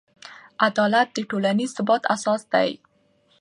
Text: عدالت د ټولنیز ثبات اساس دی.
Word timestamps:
عدالت 0.67 1.07
د 1.13 1.17
ټولنیز 1.29 1.69
ثبات 1.77 2.03
اساس 2.15 2.41
دی. 2.53 2.69